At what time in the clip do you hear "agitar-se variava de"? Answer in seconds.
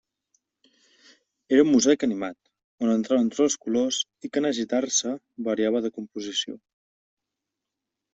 4.51-5.93